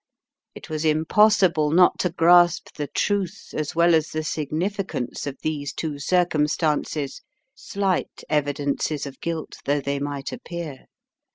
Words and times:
It 0.55 0.67
was 0.67 0.83
impos 0.83 1.37
sible 1.47 1.71
not 1.71 1.99
to 1.99 2.09
grasp 2.09 2.73
the 2.75 2.87
truth 2.87 3.49
as 3.53 3.75
well 3.75 3.93
as 3.93 4.09
the 4.09 4.23
significance 4.23 5.27
of 5.27 5.37
these 5.43 5.73
two 5.73 5.99
circumstances, 5.99 7.21
slight 7.53 8.23
evidences 8.27 9.05
of 9.05 9.21
guilt 9.21 9.57
though 9.65 9.79
they 9.79 9.99
might 9.99 10.31
appear. 10.31 10.87